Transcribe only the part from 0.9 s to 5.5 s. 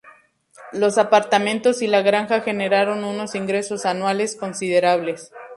apartamentos y la granja generaron unos ingresos anuales considerables.